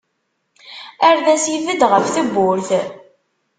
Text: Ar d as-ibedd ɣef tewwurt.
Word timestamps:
Ar 1.07 1.17
d 1.25 1.27
as-ibedd 1.35 1.81
ɣef 1.91 2.05
tewwurt. 2.15 2.69